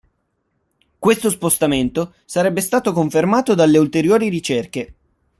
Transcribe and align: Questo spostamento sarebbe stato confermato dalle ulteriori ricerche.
Questo 0.97 1.29
spostamento 1.29 2.15
sarebbe 2.25 2.59
stato 2.61 2.91
confermato 2.91 3.53
dalle 3.53 3.77
ulteriori 3.77 4.29
ricerche. 4.29 4.93